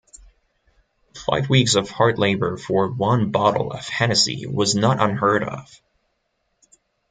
Five 1.13 1.47
weeks 1.47 1.75
of 1.75 1.91
hard 1.91 2.17
labor 2.17 2.57
for 2.57 2.89
one 2.91 3.29
bottle 3.29 3.71
of 3.71 3.87
Hennessy 3.87 4.47
was 4.47 4.73
not 4.73 4.99
unheard 4.99 5.43
of. 5.43 5.79